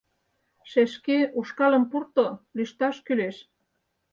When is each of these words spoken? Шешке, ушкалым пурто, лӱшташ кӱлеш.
Шешке, 0.69 1.19
ушкалым 1.39 1.83
пурто, 1.91 2.27
лӱшташ 2.57 2.95
кӱлеш. 3.05 3.37